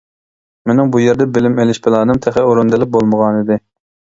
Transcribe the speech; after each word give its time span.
مېنىڭ 0.69 0.89
بۇ 0.95 1.01
يەردە 1.03 1.27
بىلىم 1.35 1.61
ئېلىش 1.65 1.81
پىلانىم 1.89 2.23
تېخى 2.27 2.47
ئورۇندىلىپ 2.47 2.95
بولمىغانىدى. 2.97 3.61